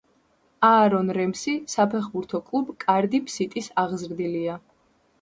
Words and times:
აარონ 0.69 1.11
რემსი 1.17 1.53
საფეხბურთო 1.75 2.43
კლუბ 2.49 2.75
კარდიფ 2.89 3.33
სიტის 3.37 3.73
აღზრდილია. 3.87 4.61